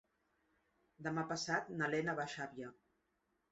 [1.09, 2.75] Demà passat na Lena va a Xàbia.